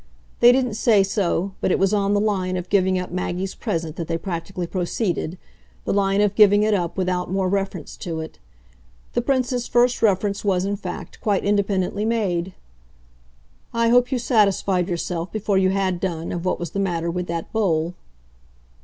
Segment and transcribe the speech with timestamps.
[0.39, 3.97] They didn't say so, but it was on the line of giving up Maggie's present
[3.97, 5.37] that they practically proceeded
[5.85, 8.39] the line of giving it up without more reference to it.
[9.13, 12.55] The Prince's first reference was in fact quite independently made.
[13.75, 17.27] "I hope you satisfied yourself, before you had done, of what was the matter with
[17.27, 17.93] that bowl."